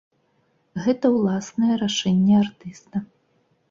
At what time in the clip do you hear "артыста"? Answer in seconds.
2.43-2.95